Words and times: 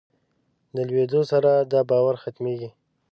د 0.75 0.77
لویېدو 0.87 1.21
سره 1.31 1.51
دا 1.71 1.81
باور 1.89 2.15
ختمېږي. 2.23 2.69